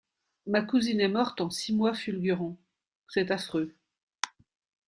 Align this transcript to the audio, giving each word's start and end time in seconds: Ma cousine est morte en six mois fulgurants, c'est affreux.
Ma 0.47 0.63
cousine 0.63 0.99
est 0.99 1.07
morte 1.07 1.41
en 1.41 1.51
six 1.51 1.73
mois 1.75 1.93
fulgurants, 1.93 2.57
c'est 3.07 3.29
affreux. 3.29 3.71